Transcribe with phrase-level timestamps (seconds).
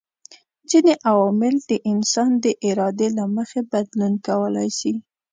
[0.69, 4.91] ځيني عوامل د انسان د ارادې له مخي بدلون کولای سي